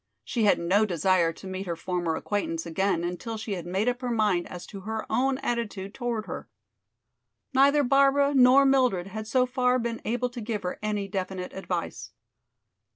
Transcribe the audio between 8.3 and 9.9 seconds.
nor Mildred had so far